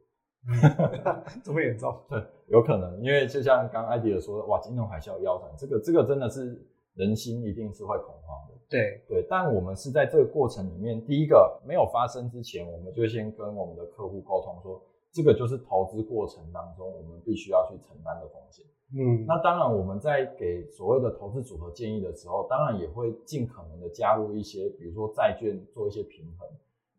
[1.45, 1.95] 这么严重？
[2.09, 6.61] 对，有可能，因为就像刚刚艾迪尔说的，哇，金融海啸腰斩，这个这个真的是
[6.95, 8.55] 人心一定是会恐慌的。
[8.69, 14.83] 对，对，但我们是在这个过程里面，第一个没有发生之前，我们就先跟我们的客户沟通说，
[15.13, 18.65] 这个就是投资过程当中我们必须要去承担的风险。
[18.91, 26.49] 嗯那当然，我们在给所谓的投资组合建议的时候，当然也会尽可能的加入一些，比如说债券做一些平衡，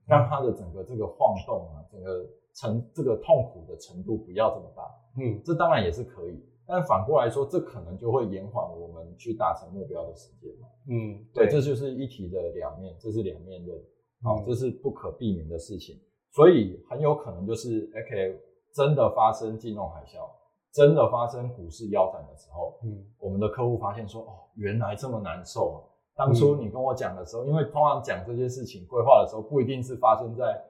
[0.06, 4.84] 让它的整个这个晃动啊，整个程这个痛苦的程度不要这么大。
[5.22, 10.68] 嗯这当然也是可以，但反过来说，这可能就会延缓我们去达成目标的时间嘛。
[10.88, 13.78] 嗯，对，这就是一体的两面，这是两面论，
[14.24, 16.00] 好、嗯这是不可避免的事情，
[16.32, 18.40] 所以很有可能就是，OK，
[18.74, 20.30] 真的发生金融海啸，
[20.72, 25.78] 真的发生股市腰斩的时候，嗯我们的客户发现说，哦，原来这么难受啊！
[26.16, 30.62] 当初你跟我讲的时候，因为通常讲这些事情规划的时候，不一定是发生在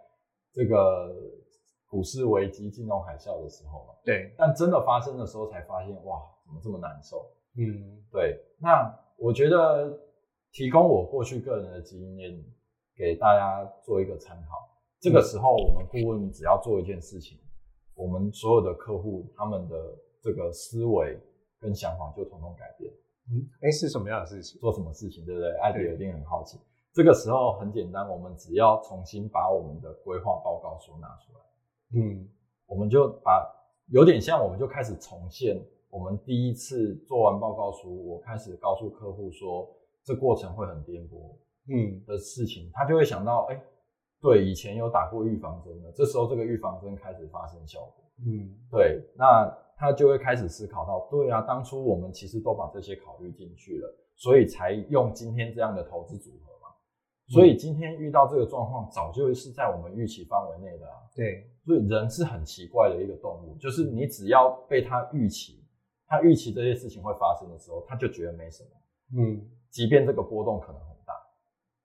[0.53, 1.13] 这个
[1.89, 7.25] 股市危机、金融海啸的时候嘛，对，但真的发生的时候才发现，哇，怎么这么难受？
[7.57, 9.99] 嗯对，那我觉得
[10.51, 12.31] 提供我过去个人的经验
[12.95, 14.69] 给大家做一个参考。
[15.01, 17.39] 这个时候，我们顾问只要做一件事情，
[17.95, 19.75] 我们所有的客户他们的
[20.21, 21.19] 这个思维
[21.59, 22.93] 跟想法就统统改变。
[23.31, 24.59] 嗯，哎，是什么样的事情？
[24.61, 25.51] 做什么事情，对不对？
[25.57, 26.59] 艾迪一定很好奇。
[26.93, 31.39] 这个时候很简单，我们只要重新把我们的规划报告书拿出来，
[31.95, 32.27] 嗯。
[32.67, 33.47] 我们就把
[33.87, 39.67] 有点像，我们就开始重现我们第一次做完报告书，我开始告诉客户说，
[40.03, 41.35] 这过程会很颠簸
[41.67, 42.03] 嗯。
[42.05, 43.59] 的事情，他就会想到，哎，
[44.21, 48.53] 对，以前有打过预防针的，这时候这个预防针开始发生效果，嗯。
[48.69, 56.48] 对，那他就会开始思考到，对啊，当初我们其实都把这些考虑进去了，所以才用今天这样的投资组合嘛。
[57.29, 60.97] 所以今天遇到这个状况，早就是在我们预期范围内的啊。
[61.15, 65.63] 对，所以人是很奇怪的一个动物，就是你只要被他预期，
[66.07, 69.41] 他预期这些事情会发生的时候，他就觉得没什么，嗯。
[69.69, 71.13] 即便这个波动可能很大。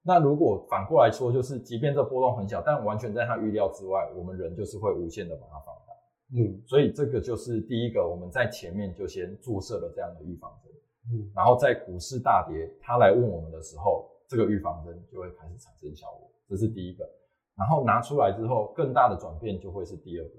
[0.03, 5.93] 那如果反过来说，就是即便这波动很小，但完全在他预料之外，我们人就是会无限的把它放大。
[6.35, 6.63] 嗯。
[6.67, 10.73] 所以这个就是第一个，我们在前面就先注射了这样的预防针，
[11.13, 11.31] 嗯。
[11.35, 17.09] 然后在股市大跌，他来问我们的时候，这个预防针就会开始产生效果，这是第一个。
[17.57, 20.35] 然后拿出来之后，更大的转变就会是第二个。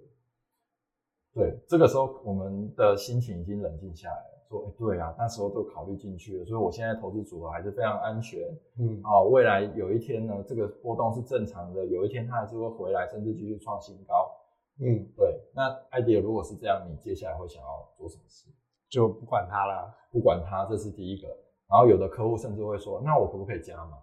[1.33, 8.41] 对，这个时候我们的心情已经冷静下来了，说，哎，对啊，那时候都考虑进去了，所以我现在投资组合还是非常安全
[8.77, 14.31] 嗯啊、未来有一天呢，这个波动是正常的，有一天它还是会回来，甚至继续创新高。
[14.79, 18.49] 嗯，对，那 idea 如果是这样，你接下来会想要做什么事？
[18.89, 19.93] 就不管它了。
[20.11, 21.27] 不管它，这是第一个。
[21.75, 23.97] 然后有的客户甚至会说，那我可不可以加码？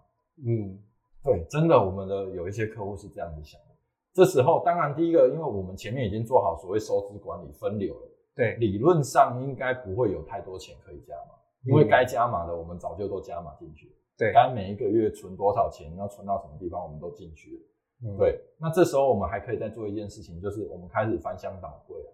[0.45, 0.77] 嗯
[1.23, 3.67] 对，真的，我们的有一些客户是这样子想的。
[4.13, 11.33] 这时候，当然第一个，因为我们前面已经做好所谓收支管理分流了，对，理论上应该不会有太多钱可以加码，
[11.65, 13.93] 因为该加码的我们早就都加码进去了。
[14.19, 18.11] 对，该每一个月存多少钱，要存到什么地方，我们都进去了。
[18.11, 22.13] 嗯，对，那这时候我们还可以再做一件事情，就是我们开始翻箱倒柜了，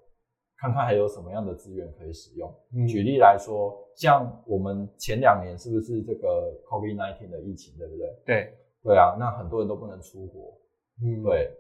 [0.57, 2.49] 看看还有什么样的资源可以使用。
[2.73, 8.07] 嗯举例来说，像我们前两年是不是这个 COVID-19 的疫情，对不对？
[8.25, 10.57] 对，对啊，那很多人都不能出国，
[11.03, 11.51] 嗯，对。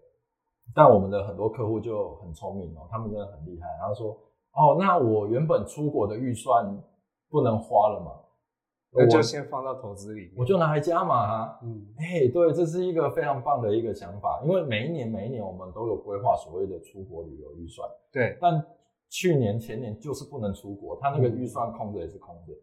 [0.73, 3.67] 但我们的很多客户就很聪明哦，他们真的很厉害。
[3.79, 4.11] 然后说，
[4.53, 6.65] 哦，那我原本出国的预算
[7.29, 8.11] 不能花了嘛，
[8.93, 10.33] 那就先放到投资里面。
[10.37, 11.59] 我就拿来加码啊。
[11.61, 18.65] 嗯哎、对，这是一个非常棒的一个想法，因为每一年每一年我们都有规划所谓的出国旅游预算，对，但
[19.09, 22.53] 去年前年就是不能出国，他那个预算空着也是空着。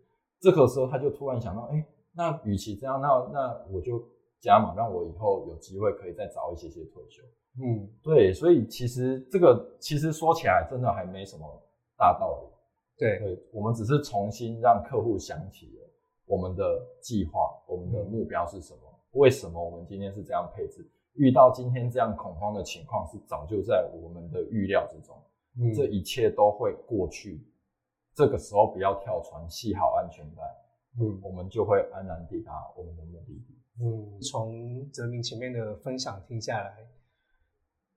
[0.41, 4.03] 这个时候他就突然想到，哎、那与其这样，那那我就
[4.41, 7.23] 加码，让我以后有机会可以再早一些些退休。
[7.59, 11.45] 嗯对，所以其实这个其实说起来真的还没什么
[11.97, 12.49] 大道理。
[12.99, 15.91] 对，对，我们只是重新让客户想起了
[16.27, 16.65] 我们的
[17.01, 18.81] 计划，我们的目标是什么，
[19.13, 20.87] 为什么我们今天是这样配置？
[21.15, 25.17] 遇到今天这样恐慌的情况，是早就在我们的预料之中。
[25.59, 27.47] 嗯这一切都会过去。
[28.15, 30.43] 这个时候不要跳船，系好安全带，
[30.99, 33.55] 嗯我们就会安然抵达我们的目的地。
[33.79, 36.77] 嗯，从泽明前面的分享听下来，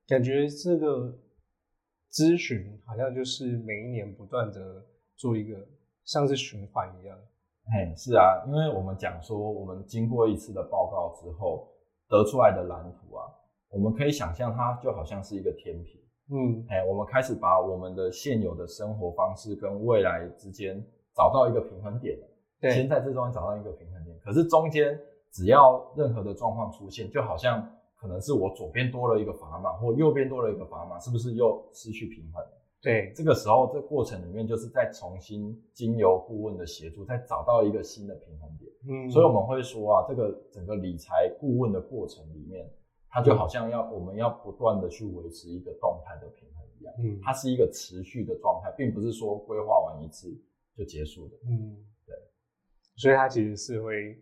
[0.06, 1.18] 感觉这个
[2.12, 4.84] 咨询好像就是每一年不断的
[5.16, 5.66] 做一个
[6.04, 7.18] 像是循环一样。
[7.72, 11.72] 哎，是啊，因为我们讲说，我们经过一次的报告之后
[12.08, 13.24] 得出来的蓝图啊，
[13.70, 15.98] 我们可以想象它就好像是一个天平。
[16.32, 20.82] 嗯哎，我们开始把我们的现有的生活方式跟未来之间
[21.14, 22.18] 找到一个平衡点。
[22.60, 24.16] 对先在这中间找到一个平衡点。
[24.22, 24.98] 可是中间
[25.32, 27.66] 只要任何的状况出现，就好像
[27.96, 32.44] 可能是我左边多了一个砝码，或右边多了一个砝码，是不是又失去平衡？
[32.82, 38.72] 对，这个时候，这过程里面就是再重新经由顾问的协助，再找到一个新的平衡点。
[38.88, 42.66] 嗯，所以我们会说啊，这个整个理财顾问的过程里面，
[43.10, 50.28] 它就好像要我们要不断的去维持一个动态的平衡一样，嗯它是一个持续的状态，并不是说规划完一次
[50.76, 51.36] 就结束的。
[51.48, 52.14] 嗯对，
[52.96, 54.16] 所以它其实是会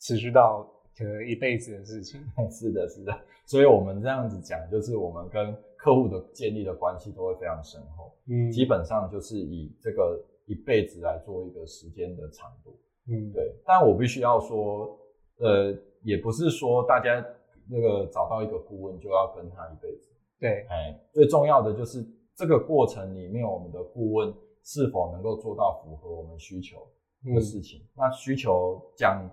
[0.00, 2.20] 持续到可能一辈子的事情。
[2.50, 3.12] 是的，是的，
[3.46, 12.78] 所以我们这样子讲，就是我们跟客户的建立的关系都会非常深厚，嗯基本上就是以这个一辈子来做一个时间的长度。
[13.08, 14.98] 嗯对，但我必须要说，
[15.38, 15.72] 呃，
[16.02, 17.24] 也不是说大家
[17.68, 20.10] 那个找到一个顾问就要跟他一辈子。
[20.38, 26.86] 对，哎，最重要的就是这个过程里面，我们的顾问是否能够做到符合我们需求
[27.34, 27.80] 的事情。
[27.96, 29.28] 那需求讲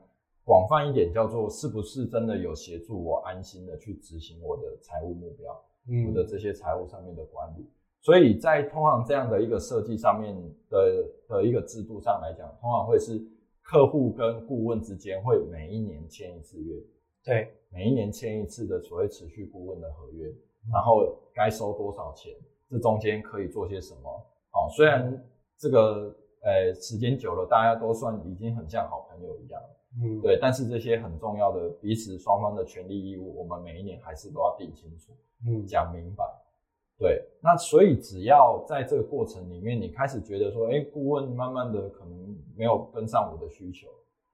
[0.46, 7.66] 广泛一点，叫做是不是真的有协助我安心的去执行我的财务目标，嗯我的这些财务上面的管理。
[8.02, 10.36] 所以在通常这样的一个设计上面
[10.70, 13.22] 的的一个制度上来讲，通常会是
[13.62, 16.76] 客户跟顾问之间会每一年签一次约，
[17.24, 20.28] 对，每一年签一次的所谓持续顾问的合约，
[20.72, 22.34] 然后该收多少钱，
[22.70, 24.10] 这中间可以做些什么？
[24.52, 25.26] 哦，虽然
[25.58, 29.62] 这个呃时间久了，大家都算已经很像好朋友一样，
[30.02, 35.14] 嗯对，但是这些很重要的彼此双方的权利义务，我们每一年还是都要定清楚。
[35.48, 36.24] 嗯讲明白。
[37.00, 43.88] 对，那所以只要在这个过程里面，你开始觉得说，哎，顾问慢慢的可能没有跟上我的需求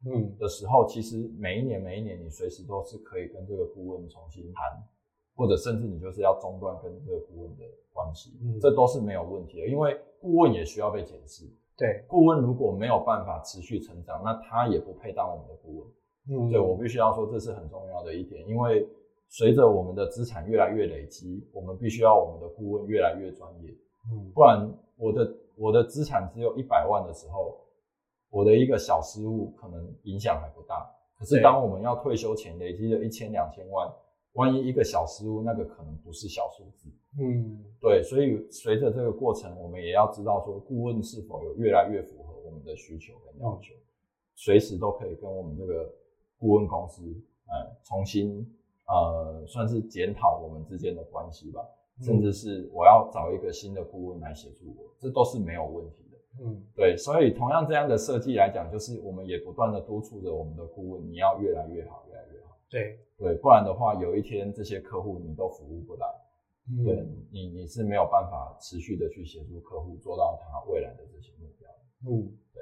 [0.06, 4.64] 嗯的时候，其实每一年每一年，你随时都是可以跟这个顾问重新谈，
[5.36, 11.45] 或者甚至你就是要中断跟这个顾问的关系，嗯这都是没有问题的，因为顾问也需要被检视。
[11.78, 15.88] 对，顾问如果没有办法持续成长，那他也不配当我们的顾问。
[16.32, 18.88] 嗯对我必须要说，这是很重要的一点，因为
[19.30, 23.72] 随着我们的资产越来越累积，我们必须要我们的顾问越来越专业，
[24.12, 27.58] 嗯不然我的我的资产只有一百万的时候，
[28.30, 30.90] 我的一个小失误可能影响还不大。
[31.18, 33.92] 可是当我们要退休前累积了一千两千万，
[34.34, 36.90] 万一一个小失误，那个可能不是小数字。
[37.20, 43.74] 嗯对，所以随着这个过程，我们也要知道说，顾问是否有越来越符合我们的需求跟要求，
[44.36, 45.92] 随时都可以跟我们这个
[46.38, 47.02] 顾问公司，
[47.48, 48.48] 呃，重新
[48.88, 51.62] 呃，算是检讨我们之间的关系吧，
[52.02, 56.09] 甚至是我要找一个新的顾问来协助我，这都是没有问题的。
[56.40, 62.58] 嗯对，所以同样这样的设计来讲，就是我们也不断的督促着我们的顾问，你要越来越好，越来越好。
[62.70, 66.08] 对，对，不然的话，有一天这些客户你都服务不来。
[66.72, 71.68] 嗯对你，你是没有办法持续的去协助客户做到他未来的这些目标。
[72.06, 72.62] 嗯，对，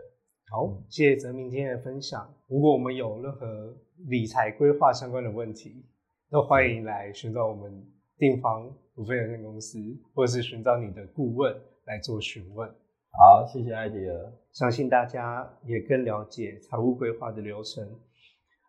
[0.50, 2.34] 好，谢谢泽明今天的分享。
[2.48, 3.76] 如果我们有任何
[4.08, 5.84] 理财规划相关的问题，
[6.32, 7.86] 都欢迎来寻找我们
[8.18, 9.78] 定方股份有限公司，
[10.16, 11.54] 或者是寻找你的顾问
[11.84, 12.74] 来做询问。
[13.20, 14.32] 好，谢谢艾迪尔。
[14.52, 17.84] 相信大家也更了解财务规划的流程。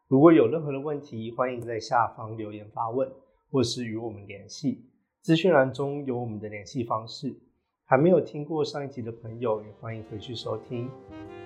[0.08, 3.06] 如果有任何的问题，欢迎在下方留言发问，
[3.50, 4.86] 或是与我们联系。
[5.20, 7.38] 资讯栏中有我们的联系方式。
[7.84, 10.90] 还没有听过上一集的朋友，也欢迎回去收听。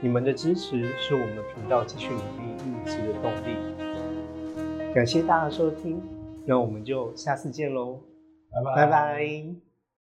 [0.00, 4.94] 你们的支持是我们频道继续努力录制的动力。
[4.94, 6.00] 感谢大家的收听，
[6.46, 8.00] 那我们就下次见喽，
[8.50, 9.71] 拜拜，拜拜